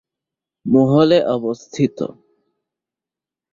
[0.65, 1.97] মহল -এ অবস্থিত।